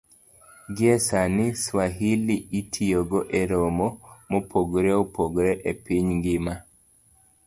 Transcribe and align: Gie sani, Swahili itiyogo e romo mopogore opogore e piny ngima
Gie 0.75 0.95
sani, 1.07 1.45
Swahili 1.63 2.37
itiyogo 2.59 3.19
e 3.39 3.41
romo 3.51 3.87
mopogore 4.31 4.91
opogore 5.03 5.53
e 5.71 5.73
piny 5.83 6.07
ngima 6.17 6.53